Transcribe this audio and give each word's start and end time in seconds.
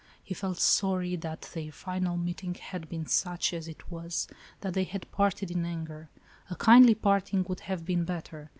He 0.23 0.33
felt 0.33 0.57
sorry 0.57 1.15
that 1.17 1.43
their 1.53 1.71
final 1.71 2.17
meeting 2.17 2.55
had 2.55 2.89
been 2.89 3.05
such 3.05 3.53
as 3.53 3.67
it 3.67 3.91
was— 3.91 4.27
that 4.61 4.73
they 4.73 4.83
had 4.83 5.11
parted 5.11 5.51
in 5.51 5.63
anger. 5.63 6.09
A 6.49 6.55
kindly 6.55 6.95
parting 6.95 7.45
would 7.47 7.59
have 7.59 7.85
been 7.85 8.03
better. 8.03 8.49